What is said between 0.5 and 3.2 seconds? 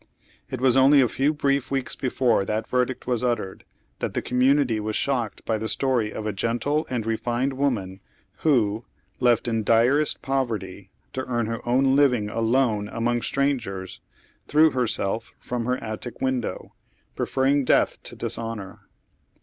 was only a few brief weeks before that verdict